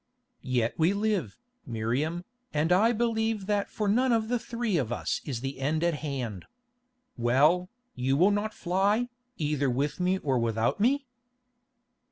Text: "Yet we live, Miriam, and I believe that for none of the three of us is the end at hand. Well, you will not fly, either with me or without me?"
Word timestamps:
"Yet 0.41 0.73
we 0.79 0.93
live, 0.93 1.37
Miriam, 1.63 2.25
and 2.55 2.71
I 2.71 2.91
believe 2.91 3.45
that 3.45 3.69
for 3.69 3.87
none 3.87 4.11
of 4.11 4.29
the 4.29 4.39
three 4.39 4.75
of 4.77 4.91
us 4.91 5.21
is 5.25 5.41
the 5.41 5.59
end 5.59 5.83
at 5.83 5.93
hand. 5.93 6.45
Well, 7.17 7.69
you 7.93 8.17
will 8.17 8.31
not 8.31 8.51
fly, 8.51 9.09
either 9.37 9.69
with 9.69 9.99
me 9.99 10.17
or 10.17 10.39
without 10.39 10.79
me?" 10.79 11.05